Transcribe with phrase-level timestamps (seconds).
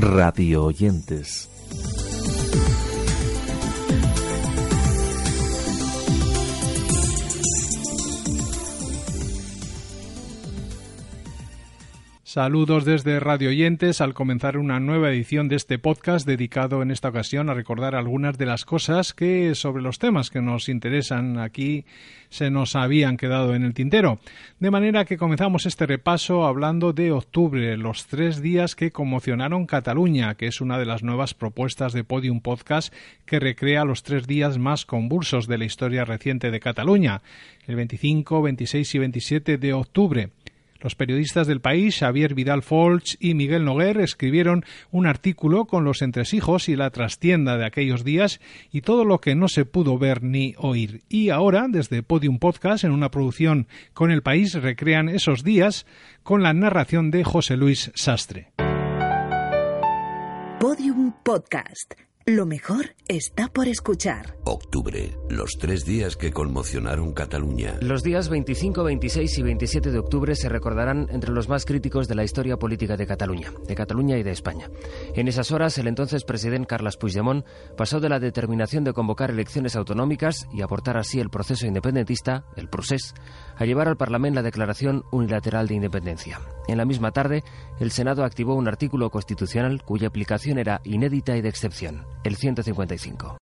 [0.00, 1.48] radio oyentes.
[12.36, 17.08] Saludos desde Radio Oyentes al comenzar una nueva edición de este podcast dedicado en esta
[17.08, 21.86] ocasión a recordar algunas de las cosas que sobre los temas que nos interesan aquí
[22.28, 24.18] se nos habían quedado en el tintero.
[24.60, 30.34] De manera que comenzamos este repaso hablando de octubre, los tres días que conmocionaron Cataluña,
[30.34, 32.92] que es una de las nuevas propuestas de Podium Podcast
[33.24, 37.22] que recrea los tres días más convulsos de la historia reciente de Cataluña,
[37.66, 40.28] el 25, 26 y 27 de octubre.
[40.80, 46.02] Los periodistas del país, Xavier Vidal Folch y Miguel Noguer, escribieron un artículo con los
[46.02, 48.40] entresijos y la trastienda de aquellos días
[48.70, 51.02] y todo lo que no se pudo ver ni oír.
[51.08, 55.86] Y ahora, desde Podium Podcast, en una producción con el país, recrean esos días
[56.22, 58.52] con la narración de José Luis Sastre.
[60.60, 61.94] Podium Podcast
[62.28, 64.36] lo mejor está por escuchar.
[64.42, 67.74] Octubre, los tres días que conmocionaron Cataluña.
[67.80, 72.16] Los días 25, 26 y 27 de octubre se recordarán entre los más críticos de
[72.16, 74.68] la historia política de Cataluña, de Cataluña y de España.
[75.14, 79.76] En esas horas, el entonces presidente Carles Puigdemont pasó de la determinación de convocar elecciones
[79.76, 83.14] autonómicas y aportar así el proceso independentista, el procés,
[83.54, 86.40] a llevar al Parlamento la declaración unilateral de independencia.
[86.66, 87.44] En la misma tarde,
[87.78, 93.38] el Senado activó un artículo constitucional cuya aplicación era inédita y de excepción, el 155.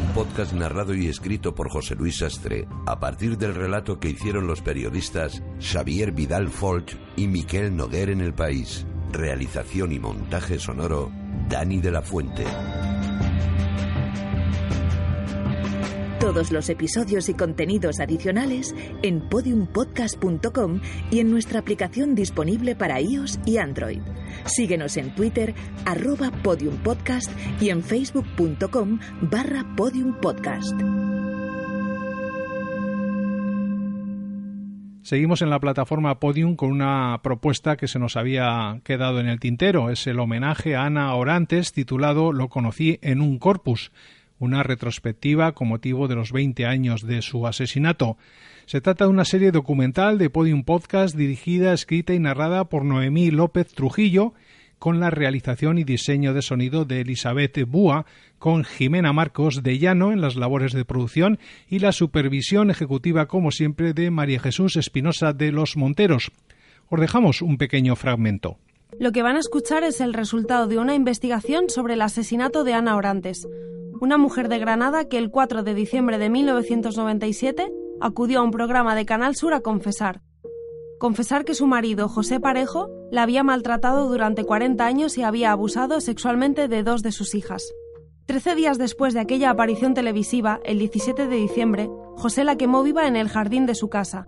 [0.00, 4.46] Un podcast narrado y escrito por José Luis Sastre, a partir del relato que hicieron
[4.46, 8.86] los periodistas Xavier Vidal Folch y Miquel Noguer en El País.
[9.10, 11.10] Realización y montaje sonoro,
[11.48, 12.44] Dani de la Fuente.
[16.24, 20.80] Todos los episodios y contenidos adicionales en podiumpodcast.com
[21.10, 24.00] y en nuestra aplicación disponible para iOS y Android.
[24.46, 25.54] Síguenos en Twitter,
[25.84, 27.30] arroba podiumpodcast
[27.60, 30.80] y en facebook.com barra podiumpodcast.
[35.02, 39.38] Seguimos en la plataforma Podium con una propuesta que se nos había quedado en el
[39.38, 39.90] tintero.
[39.90, 43.92] Es el homenaje a Ana Orantes titulado Lo conocí en un corpus
[44.44, 48.16] una retrospectiva con motivo de los 20 años de su asesinato.
[48.66, 53.30] Se trata de una serie documental de Podium Podcast dirigida, escrita y narrada por Noemí
[53.30, 54.34] López Trujillo,
[54.78, 58.06] con la realización y diseño de sonido de Elizabeth Búa,
[58.38, 61.38] con Jimena Marcos de Llano en las labores de producción
[61.68, 66.30] y la supervisión ejecutiva, como siempre, de María Jesús Espinosa de los Monteros.
[66.90, 68.58] Os dejamos un pequeño fragmento.
[69.00, 72.74] Lo que van a escuchar es el resultado de una investigación sobre el asesinato de
[72.74, 73.48] Ana Orantes,
[74.00, 78.94] una mujer de Granada que el 4 de diciembre de 1997 acudió a un programa
[78.94, 80.20] de Canal Sur a confesar.
[81.00, 86.00] Confesar que su marido, José Parejo, la había maltratado durante 40 años y había abusado
[86.00, 87.64] sexualmente de dos de sus hijas.
[88.26, 93.08] Trece días después de aquella aparición televisiva, el 17 de diciembre, José la quemó viva
[93.08, 94.26] en el jardín de su casa.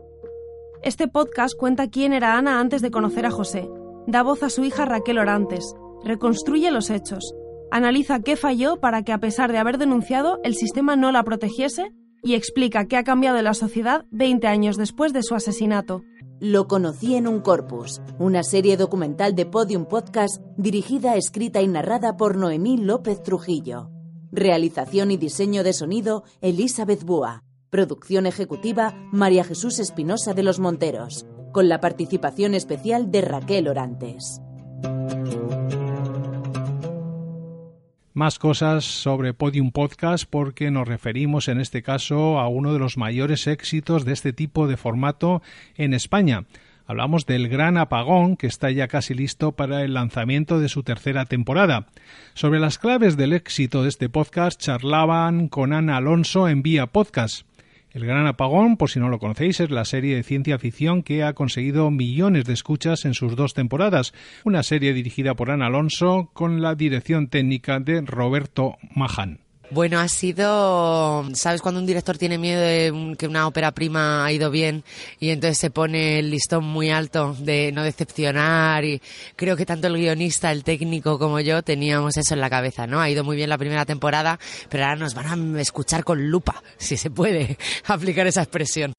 [0.83, 3.71] Este podcast cuenta quién era Ana antes de conocer a José,
[4.07, 5.75] da voz a su hija Raquel Orantes,
[6.05, 7.35] reconstruye los hechos,
[7.71, 11.93] analiza qué falló para que a pesar de haber denunciado el sistema no la protegiese
[12.23, 16.03] y explica qué ha cambiado la sociedad 20 años después de su asesinato.
[16.41, 22.17] Lo conocí en un corpus, una serie documental de Podium Podcast dirigida, escrita y narrada
[22.17, 23.91] por Noemí López Trujillo.
[24.33, 27.43] Realización y diseño de sonido Elizabeth Búa.
[27.71, 34.43] Producción ejecutiva María Jesús Espinosa de los Monteros, con la participación especial de Raquel Orantes.
[38.13, 42.99] Más cosas sobre Podium Podcast porque nos referimos en este caso a uno de los
[42.99, 45.41] mayores éxitos de este tipo de formato
[45.77, 46.45] en España.
[46.85, 51.25] Hablamos del Gran Apagón, que está ya casi listo para el lanzamiento de su tercera
[51.25, 51.87] temporada.
[52.35, 57.47] Sobre las claves del éxito de este podcast charlaban con Ana Alonso en Vía Podcast.
[57.97, 61.23] El Gran Apagón, por si no lo conocéis, es la serie de ciencia ficción que
[61.23, 64.13] ha conseguido millones de escuchas en sus dos temporadas.
[64.45, 69.46] Una serie dirigida por Ana Alonso con la dirección técnica de Roberto Majan.
[69.71, 74.31] Bueno, ha sido, ¿sabes cuando un director tiene miedo de que una ópera prima ha
[74.31, 74.85] ido bien
[75.19, 79.03] y entonces se pone el listón muy alto de no decepcionar y
[79.35, 83.01] creo que tanto el guionista, el técnico como yo teníamos eso en la cabeza, ¿no?
[83.01, 86.63] Ha ido muy bien la primera temporada, pero ahora nos van a escuchar con lupa,
[86.79, 88.93] si se puede aplicar esa expresión.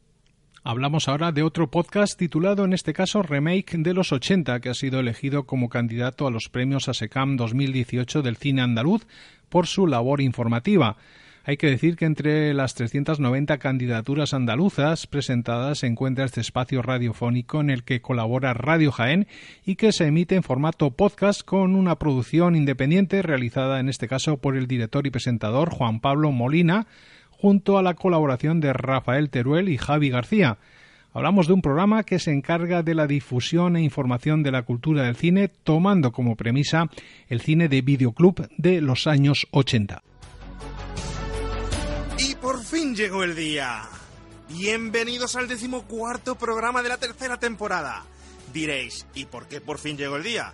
[0.70, 4.74] Hablamos ahora de otro podcast titulado en este caso Remake de los 80, que ha
[4.74, 9.08] sido elegido como candidato a los premios ASECAM 2018 del cine andaluz
[9.48, 10.98] por su labor informativa.
[11.46, 17.62] Hay que decir que entre las 390 candidaturas andaluzas presentadas se encuentra este espacio radiofónico
[17.62, 19.26] en el que colabora Radio Jaén
[19.66, 24.36] y que se emite en formato podcast con una producción independiente realizada en este caso
[24.36, 26.88] por el director y presentador Juan Pablo Molina
[27.38, 30.58] junto a la colaboración de Rafael Teruel y Javi García.
[31.14, 35.04] Hablamos de un programa que se encarga de la difusión e información de la cultura
[35.04, 36.90] del cine, tomando como premisa
[37.28, 40.04] el cine de videoclub de los años 80.
[42.20, 43.84] Y por fin llegó el día.
[44.50, 48.06] Bienvenidos al decimocuarto programa de la tercera temporada.
[48.54, 50.54] Diréis, ¿y por qué por fin llegó el día?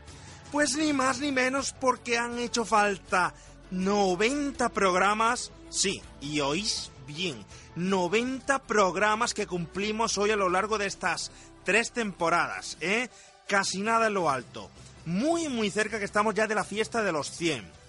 [0.52, 3.34] Pues ni más ni menos porque han hecho falta
[3.72, 7.46] 90 programas, sí, y oís bien,
[7.76, 11.32] 90 programas que cumplimos hoy a lo largo de estas
[11.64, 13.10] tres temporadas, ¿eh?
[13.48, 14.70] Casi nada en lo alto.
[15.06, 17.84] Muy, muy cerca que estamos ya de la fiesta de los 100.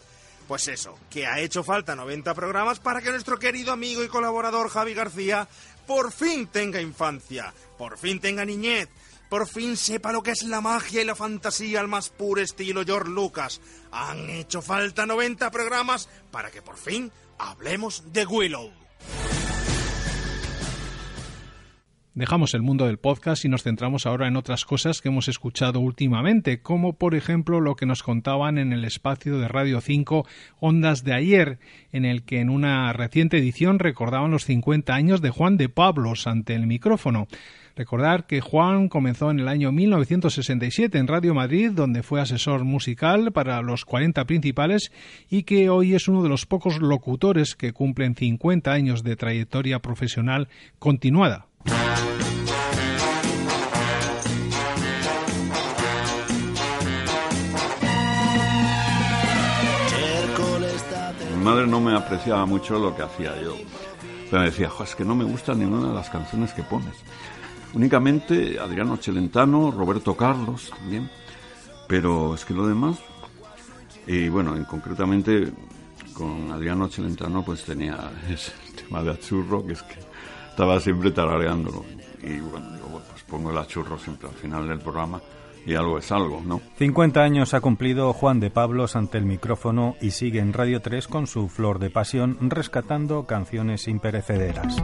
[0.49, 4.69] Pues eso, que ha hecho falta 90 programas para que nuestro querido amigo y colaborador
[4.69, 5.49] Javi García
[5.87, 8.89] por fin tenga infancia, por fin tenga niñez,
[9.29, 12.85] por fin sepa lo que es la magia y la fantasía al más puro estilo
[12.85, 13.61] George Lucas.
[13.91, 18.84] Han hecho falta 90 programas para que por fin hablemos de Willow.
[22.17, 25.81] Dejamos el mundo del podcast y nos centramos ahora en otras cosas que hemos escuchado
[25.81, 30.25] últimamente, como por ejemplo lo que nos contaban en el espacio de Radio 5
[30.61, 31.59] Ondas de ayer,
[31.91, 36.29] en el que en una reciente edición recordaban los 50 años de Juan de Pablos
[36.29, 37.27] ante el micrófono.
[37.75, 43.33] Recordar que Juan comenzó en el año 1967 en Radio Madrid, donde fue asesor musical
[43.33, 44.93] para los 40 principales
[45.29, 49.81] y que hoy es uno de los pocos locutores que cumplen 50 años de trayectoria
[49.81, 50.47] profesional
[50.79, 51.49] continuada.
[51.65, 51.73] Mi
[61.51, 63.55] madre no me apreciaba mucho lo que hacía yo.
[64.31, 66.95] Pero me decía, es que no me gustan ninguna de las canciones que pones.
[67.75, 71.11] Únicamente Adriano Celentano, Roberto Carlos también.
[71.87, 72.99] Pero es que lo demás.
[74.07, 75.53] Y bueno, en, concretamente
[76.15, 79.99] con Adriano Celentano pues tenía ese tema de achurro que es que
[80.55, 81.85] estaba siempre tarareándolo.
[82.23, 85.21] Y bueno, yo pues pongo el achurro siempre al final del programa
[85.67, 86.61] y algo es algo, ¿no?
[86.79, 91.09] 50 años ha cumplido Juan de Pablos ante el micrófono y sigue en Radio 3
[91.09, 94.77] con su flor de pasión rescatando canciones imperecederas.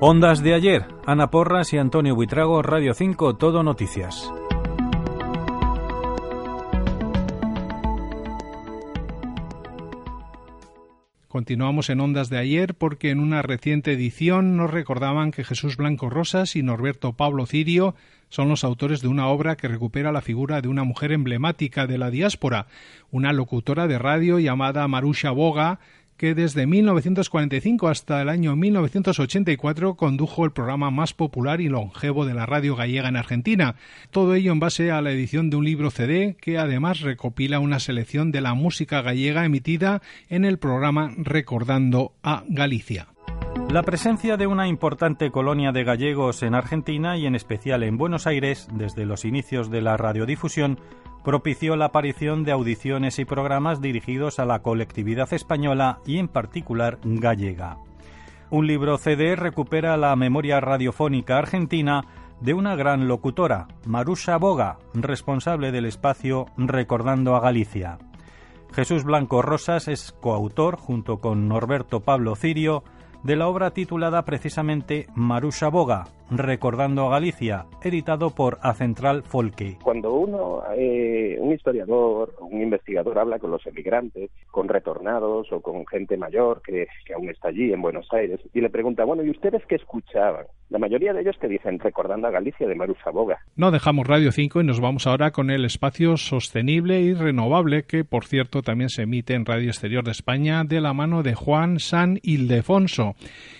[0.00, 4.30] Ondas de ayer, Ana Porras y Antonio Buitrago, Radio 5, Todo Noticias.
[11.30, 16.10] Continuamos en Ondas de ayer porque en una reciente edición nos recordaban que Jesús Blanco
[16.10, 17.94] Rosas y Norberto Pablo Cirio
[18.30, 21.98] son los autores de una obra que recupera la figura de una mujer emblemática de
[21.98, 22.66] la diáspora,
[23.12, 25.78] una locutora de radio llamada Marusha Boga,
[26.20, 32.34] que desde 1945 hasta el año 1984 condujo el programa más popular y longevo de
[32.34, 33.76] la radio gallega en Argentina.
[34.10, 37.80] Todo ello en base a la edición de un libro CD que además recopila una
[37.80, 43.06] selección de la música gallega emitida en el programa Recordando a Galicia.
[43.70, 48.26] La presencia de una importante colonia de gallegos en Argentina y en especial en Buenos
[48.26, 50.78] Aires desde los inicios de la radiodifusión
[51.24, 56.98] propició la aparición de audiciones y programas dirigidos a la colectividad española y en particular
[57.04, 57.78] gallega.
[58.50, 62.04] Un libro CD recupera la memoria radiofónica argentina
[62.40, 67.98] de una gran locutora, Marusha Boga, responsable del espacio Recordando a Galicia.
[68.72, 72.82] Jesús Blanco Rosas es coautor, junto con Norberto Pablo Cirio,
[73.22, 79.78] de la obra titulada precisamente Marusha Boga, Recordando a Galicia, editado por A Central Folke.
[79.82, 85.86] Cuando uno, eh, un historiador, un investigador habla con los emigrantes, con retornados o con
[85.86, 89.30] gente mayor que, que aún está allí en Buenos Aires, y le pregunta, bueno, ¿y
[89.30, 90.46] ustedes qué escuchaban?
[90.70, 93.40] La mayoría de ellos te dicen Recordando a Galicia de Marusha Boga.
[93.56, 98.04] No dejamos Radio 5 y nos vamos ahora con el espacio sostenible y renovable que,
[98.04, 101.80] por cierto, también se emite en Radio Exterior de España de la mano de Juan
[101.80, 103.16] San Ildefonso.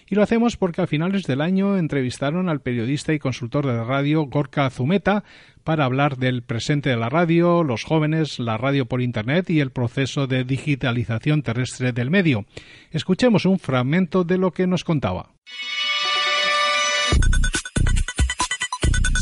[0.08, 4.22] Y lo hacemos porque a finales del año entrevistaron al periodista y consultor de radio
[4.26, 5.24] Gorka Zumeta
[5.64, 9.72] para hablar del presente de la radio, los jóvenes, la radio por Internet y el
[9.72, 12.44] proceso de digitalización terrestre del medio.
[12.92, 15.30] Escuchemos un fragmento de lo que nos contaba.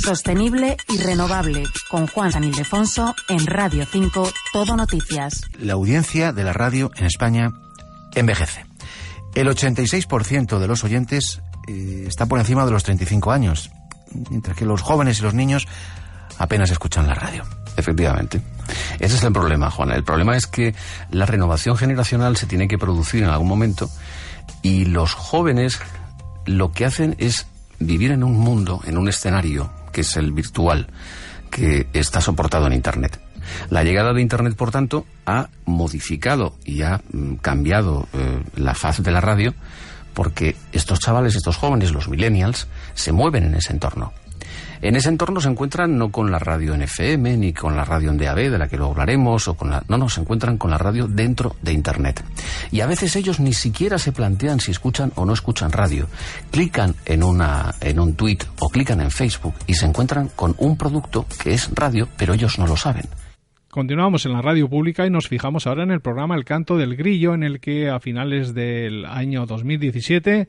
[0.09, 5.43] Sostenible y renovable con Juan San Ildefonso en Radio 5 Todo Noticias.
[5.59, 7.53] La audiencia de la radio en España
[8.15, 8.65] envejece.
[9.35, 13.71] El 86% de los oyentes eh, está por encima de los 35 años,
[14.31, 15.69] mientras que los jóvenes y los niños
[16.39, 17.45] apenas escuchan la radio.
[17.77, 18.41] Efectivamente.
[18.99, 19.91] Ese es el problema, Juan.
[19.91, 20.75] El problema es que
[21.11, 23.91] la renovación generacional se tiene que producir en algún momento
[24.63, 25.79] y los jóvenes
[26.47, 27.47] lo que hacen es
[27.79, 30.89] vivir en un mundo, en un escenario que es el virtual,
[31.51, 33.21] que está soportado en Internet.
[33.71, 39.03] La llegada de Internet, por tanto, ha modificado y ha mm, cambiado eh, la faz
[39.03, 39.55] de la radio
[40.15, 44.13] porque estos chavales, estos jóvenes, los millennials, se mueven en ese entorno.
[44.81, 48.11] En ese entorno se encuentran no con la radio en FM, ni con la radio
[48.11, 49.83] en DAB, de la que luego hablaremos, o con la...
[49.89, 52.23] No, no, se encuentran con la radio dentro de Internet.
[52.71, 56.07] Y a veces ellos ni siquiera se plantean si escuchan o no escuchan radio.
[56.53, 60.77] Clican en, una, en un tweet o clican en Facebook y se encuentran con un
[60.77, 63.07] producto que es radio, pero ellos no lo saben.
[63.71, 66.97] Continuamos en la radio pública y nos fijamos ahora en el programa El Canto del
[66.97, 70.49] Grillo, en el que a finales del año 2017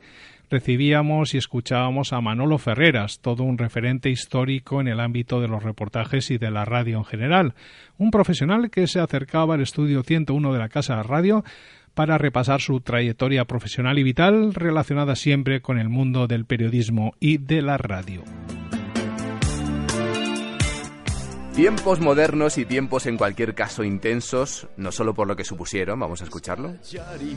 [0.50, 5.64] recibíamos y escuchábamos a Manolo Ferreras, todo un referente histórico en el ámbito de los
[5.64, 7.54] reportajes y de la radio en general,
[7.98, 11.44] un profesional que se acercaba al estudio 101 de la Casa de Radio
[11.94, 17.38] para repasar su trayectoria profesional y vital relacionada siempre con el mundo del periodismo y
[17.38, 18.24] de la radio.
[21.60, 26.22] Tiempos modernos y tiempos en cualquier caso intensos, no solo por lo que supusieron, vamos
[26.22, 26.78] a escucharlo.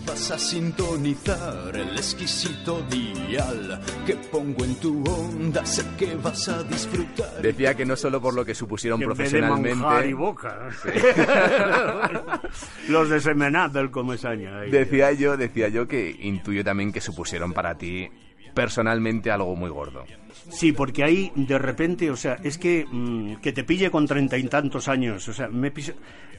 [0.07, 6.63] vas a sintonizar el exquisito dial que pongo en tu onda, sé que vas a
[6.63, 7.43] disfrutar.
[7.43, 9.85] Decía que no solo por lo que supusieron profesionalmente.
[9.85, 10.71] De y boca.
[12.89, 14.61] Los de Semenat del Comesaña.
[14.61, 18.09] Decía yo, decía yo que intuyo también que supusieron para ti
[18.55, 20.05] personalmente algo muy gordo.
[20.51, 24.37] Sí, porque ahí de repente, o sea, es que mm, que te pille con treinta
[24.37, 25.73] y tantos años, o sea, me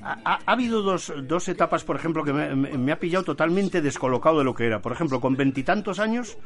[0.02, 4.44] ha, habido dos, dos etapas, por ejemplo, que me, me, ha pillado totalmente descolocado de
[4.44, 4.82] lo que era.
[4.82, 6.38] Por ejemplo, con veintitantos años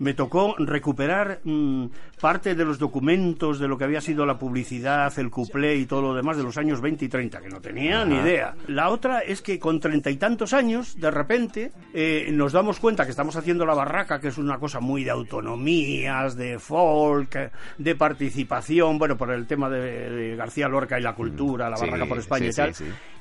[0.00, 1.86] me tocó recuperar mm,
[2.20, 6.00] parte de los documentos de lo que había sido la publicidad, el cuplé y todo
[6.00, 8.54] lo demás de los años 20 y 30, que no tenía ni idea.
[8.66, 13.04] La otra es que con treinta y tantos años, de repente, eh, nos damos cuenta
[13.04, 16.58] que estamos haciendo la barraca, que es una cosa muy de autonomías, de
[16.90, 22.06] folk, de participación, bueno, por el tema de, García Lorca y la cultura, la barraca
[22.06, 22.72] por España y tal.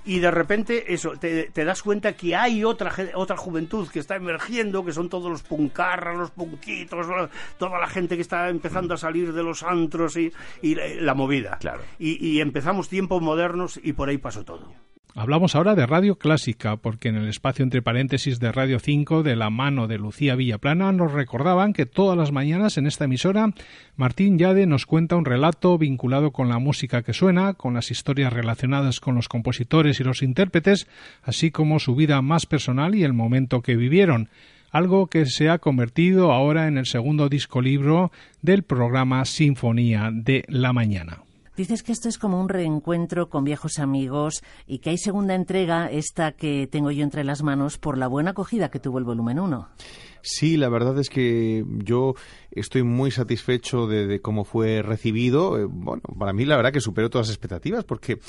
[0.06, 4.84] y de repente eso te, das cuenta que hay otra otra juventud que está emergiendo
[4.84, 7.06] que son todos los puncarras los punquitos
[7.58, 10.32] toda la gente que está empezando a salir de los antros y,
[11.00, 11.58] la movida.
[11.60, 11.84] Claro.
[12.00, 14.74] Y empezamos tiempos modernos y por ahí pasó todo
[15.16, 19.36] Hablamos ahora de radio clásica, porque en el espacio entre paréntesis de Radio 5, de
[19.36, 23.50] la mano de Lucía Villaplana, nos recordaban que todas las mañanas en esta emisora
[23.96, 28.32] Martín Yade nos cuenta un relato vinculado con la música que suena, con las historias
[28.32, 30.88] relacionadas con los compositores y los intérpretes,
[31.24, 34.30] así como su vida más personal y el momento que vivieron
[34.72, 38.12] algo que se ha convertido ahora en el segundo disco libro
[38.44, 41.24] del programa Sinfonía de la Mañana.
[41.60, 45.92] Dices que esto es como un reencuentro con viejos amigos y que hay segunda entrega,
[45.92, 49.42] esta que tengo yo entre las manos, por la buena acogida que tuvo el volumen
[49.42, 49.68] 1.
[50.22, 52.16] Sí, la verdad es que yo
[52.52, 55.60] estoy muy satisfecho de, cómo fue recibido.
[55.60, 58.20] Eh, bueno, para mí la verdad que superó todas las expectativas porque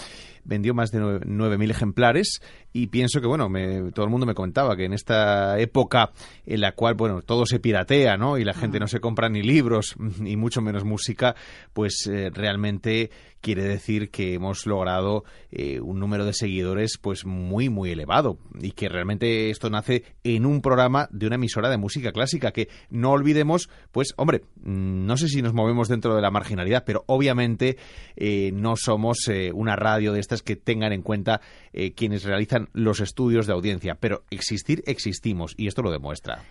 [0.45, 2.41] vendió más de 9.000 ejemplares
[2.73, 3.49] y pienso que, bueno,
[3.93, 6.11] todo el mundo me comentaba que en esta época
[6.47, 8.39] en la cual, bueno, todo se piratea, ¿no?
[8.39, 11.35] Y la gente no se compra ni libros, ni mucho menos música,
[11.73, 17.71] pues eh, realmente quiere decir que hemos logrado eh, un número de seguidores pues muy
[17.71, 22.13] muy elevado y que realmente esto nace en un programa de una emisora de música
[22.13, 26.31] clásica que no olvidemos pues hombre mm, no sé si nos movemos dentro de la
[26.31, 27.79] marginalidad pero obviamente
[28.15, 31.41] eh, no somos una radio de que tengan en cuenta
[31.97, 36.45] quienes realizan los estudios de audiencia, pero existir existimos y esto lo demuestra.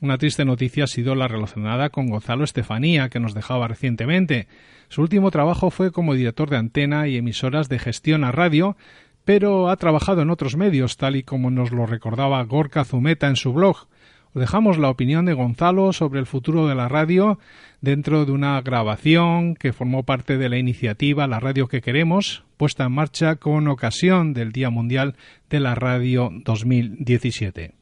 [0.00, 4.48] Una triste noticia ha sido la relacionada con Gonzalo Estefanía, que nos dejaba recientemente.
[4.88, 8.76] Su último trabajo fue como director de antena y emisoras de gestión a radio,
[9.24, 13.36] pero ha trabajado en otros medios, tal y como nos lo recordaba Gorka Zumeta en
[13.36, 13.86] su blog.
[14.34, 17.38] Dejamos la opinión de Gonzalo sobre el futuro de la radio
[17.80, 22.84] dentro de una grabación que formó parte de la iniciativa La Radio que queremos, puesta
[22.84, 25.16] en marcha con ocasión del Día Mundial
[25.50, 27.81] de la Radio 2017.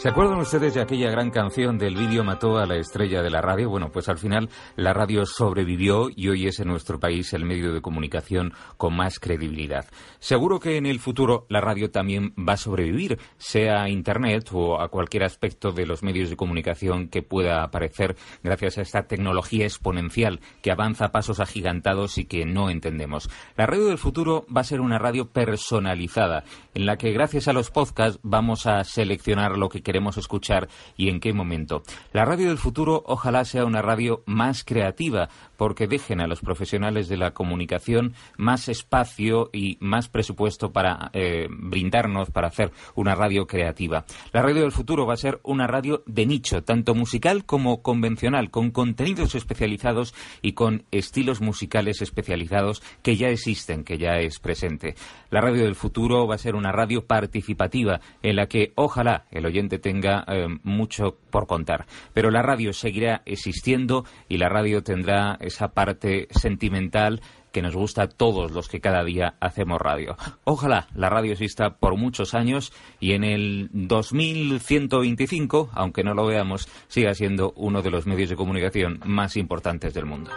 [0.00, 3.42] ¿Se acuerdan ustedes de aquella gran canción del vídeo mató a la estrella de la
[3.42, 3.68] radio?
[3.68, 7.74] Bueno, pues al final la radio sobrevivió y hoy es en nuestro país el medio
[7.74, 9.84] de comunicación con más credibilidad.
[10.18, 14.80] Seguro que en el futuro la radio también va a sobrevivir, sea a Internet o
[14.80, 19.66] a cualquier aspecto de los medios de comunicación que pueda aparecer gracias a esta tecnología
[19.66, 23.28] exponencial que avanza a pasos agigantados y que no entendemos.
[23.54, 27.52] La radio del futuro va a ser una radio personalizada, en la que gracias a
[27.52, 31.82] los podcasts vamos a seleccionar lo que queremos escuchar y en qué momento.
[32.12, 37.08] La radio del futuro ojalá sea una radio más creativa, porque dejen a los profesionales
[37.08, 43.48] de la comunicación más espacio y más presupuesto para eh, brindarnos, para hacer una radio
[43.48, 44.04] creativa.
[44.32, 48.52] La radio del futuro va a ser una radio de nicho, tanto musical como convencional,
[48.52, 54.94] con contenidos especializados y con estilos musicales especializados que ya existen, que ya es presente.
[55.30, 59.46] La radio del futuro va a ser una radio participativa en la que ojalá el
[59.46, 61.86] oyente tenga eh, mucho por contar.
[62.14, 67.20] Pero la radio seguirá existiendo y la radio tendrá esa parte sentimental
[67.52, 70.16] que nos gusta a todos los que cada día hacemos radio.
[70.44, 76.68] Ojalá la radio exista por muchos años y en el 2125, aunque no lo veamos,
[76.88, 80.30] siga siendo uno de los medios de comunicación más importantes del mundo.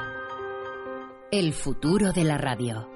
[1.32, 2.93] El futuro de la radio.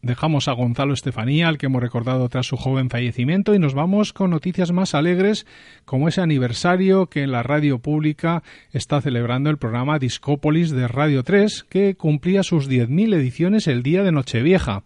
[0.00, 4.12] Dejamos a Gonzalo Estefanía, al que hemos recordado tras su joven fallecimiento, y nos vamos
[4.12, 5.44] con noticias más alegres,
[5.84, 11.24] como ese aniversario que en la radio pública está celebrando el programa Discópolis de Radio
[11.24, 14.84] 3, que cumplía sus 10.000 ediciones el día de Nochevieja.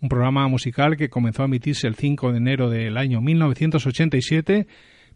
[0.00, 4.68] Un programa musical que comenzó a emitirse el 5 de enero del año 1987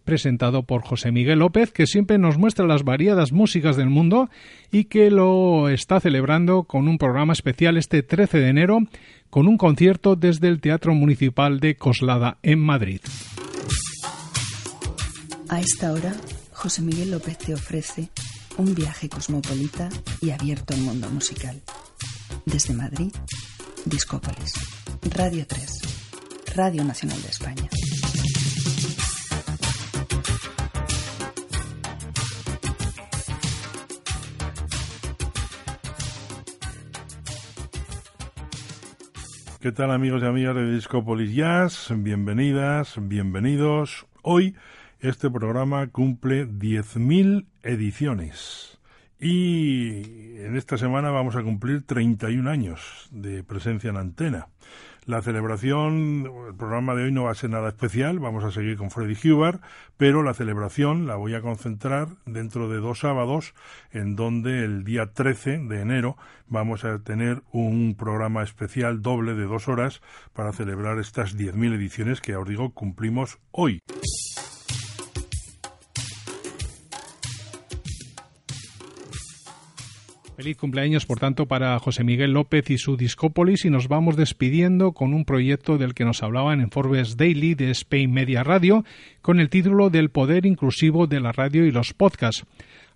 [0.07, 4.31] presentado por José Miguel López, que siempre nos muestra las variadas músicas del mundo
[4.73, 8.79] y que lo está celebrando con un programa especial este 13 de enero
[9.29, 13.01] con un concierto desde el Teatro Municipal de Coslada en Madrid.
[15.49, 16.15] A esta hora,
[16.53, 18.09] José Miguel López te ofrece
[18.57, 19.89] un viaje cosmopolita
[20.23, 21.61] y abierto al mundo musical.
[22.47, 23.13] Desde Madrid,
[23.85, 24.53] Discópolis,
[25.15, 25.81] Radio 3,
[26.55, 27.69] Radio Nacional de España.
[39.67, 41.89] ¿Qué tal amigos y amigas de Discopolis Jazz?
[41.91, 44.07] Bienvenidas, bienvenidos.
[44.23, 44.55] Hoy
[45.01, 48.79] este programa cumple 10.000 ediciones
[49.19, 50.03] y
[50.39, 54.47] en esta semana vamos a cumplir 31 años de presencia en antena.
[55.07, 58.76] La celebración, el programa de hoy no va a ser nada especial, vamos a seguir
[58.76, 59.61] con Freddy Huber,
[59.97, 63.54] pero la celebración la voy a concentrar dentro de dos sábados,
[63.93, 66.17] en donde el día 13 de enero
[66.49, 70.02] vamos a tener un programa especial doble de dos horas
[70.33, 73.78] para celebrar estas 10.000 ediciones que, os digo, cumplimos hoy.
[80.37, 84.93] Feliz cumpleaños, por tanto, para José Miguel López y su Discópolis y nos vamos despidiendo
[84.93, 88.85] con un proyecto del que nos hablaban en Forbes Daily de Spain Media Radio
[89.23, 92.45] con el título del poder inclusivo de la radio y los podcasts.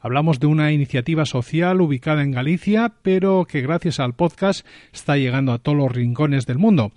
[0.01, 5.53] Hablamos de una iniciativa social ubicada en Galicia, pero que gracias al podcast está llegando
[5.53, 6.93] a todos los rincones del mundo.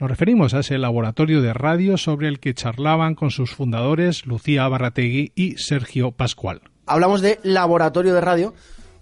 [0.00, 4.66] Nos referimos a ese laboratorio de radio sobre el que charlaban con sus fundadores Lucía
[4.66, 6.60] Barrategui y Sergio Pascual.
[6.86, 8.54] Hablamos de laboratorio de radio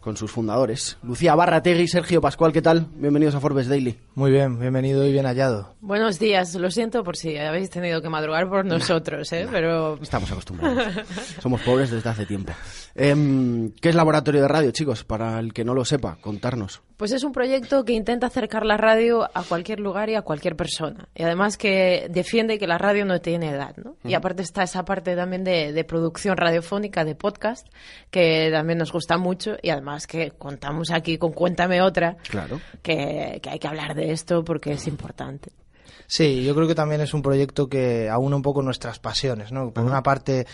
[0.04, 0.98] con sus fundadores.
[1.02, 2.86] Lucía Barrategui, Sergio Pascual, ¿qué tal?
[2.94, 3.98] Bienvenidos a Forbes Daily.
[4.14, 5.74] Muy bien, bienvenido y bien hallado.
[5.80, 9.48] Buenos días, lo siento por si habéis tenido que madrugar por nosotros, ¿eh?
[9.50, 9.98] pero...
[10.02, 10.92] Estamos acostumbrados.
[11.40, 12.52] Somos pobres desde hace tiempo.
[12.94, 15.04] Em, ¿Qué es Laboratorio de Radio, chicos?
[15.04, 16.82] Para el que no lo sepa, contarnos.
[16.96, 20.54] Pues es un proyecto que intenta acercar la radio a cualquier lugar y a cualquier
[20.54, 21.08] persona.
[21.14, 23.96] Y además que defiende que la radio no tiene edad, ¿no?
[24.04, 27.66] Y aparte está esa parte también de, de, producción radiofónica, de podcast,
[28.10, 29.56] que también nos gusta mucho.
[29.60, 32.61] Y además que contamos aquí con Cuéntame Otra, claro.
[32.83, 35.50] que, que hay que hablar de esto porque es importante.
[36.07, 39.70] Sí, yo creo que también es un proyecto que aúna un poco nuestras pasiones, ¿no?
[39.70, 40.46] Por una parte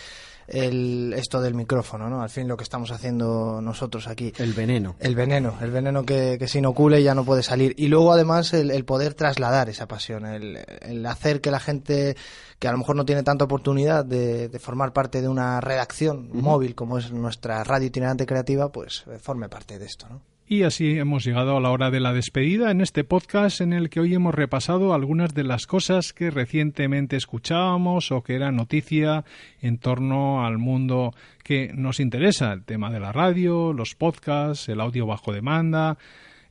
[0.51, 2.21] el, esto del micrófono, ¿no?
[2.21, 4.33] Al fin lo que estamos haciendo nosotros aquí.
[4.37, 4.95] El veneno.
[4.99, 7.73] El veneno, el veneno que, que se inocule y ya no puede salir.
[7.77, 12.17] Y luego además el, poder trasladar esa pasión, el, el, hacer que la gente
[12.59, 16.29] que a lo mejor no tiene tanta oportunidad de, de formar parte de una redacción
[16.33, 20.30] móvil como es nuestra radio itinerante creativa, pues forme parte de esto, ¿no?
[20.51, 23.89] Y así hemos llegado a la hora de la despedida en este podcast en el
[23.89, 29.23] que hoy hemos repasado algunas de las cosas que recientemente escuchábamos o que eran noticia
[29.61, 34.81] en torno al mundo que nos interesa, el tema de la radio, los podcasts, el
[34.81, 35.97] audio bajo demanda,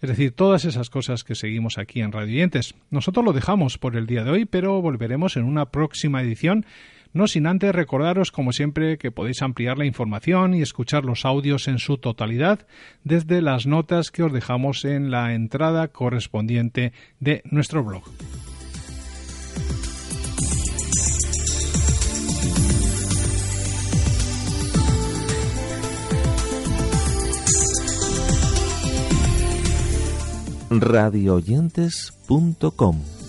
[0.01, 2.49] es decir, todas esas cosas que seguimos aquí en Radio
[2.89, 6.65] Nosotros lo dejamos por el día de hoy, pero volveremos en una próxima edición
[7.13, 11.69] no sin antes recordaros, como siempre, que podéis ampliar la información y escuchar los audios
[11.69, 12.67] en su totalidad
[13.05, 18.05] desde las notas que os dejamos en la entrada correspondiente de nuestro blog.
[30.71, 33.20] radioyentes.com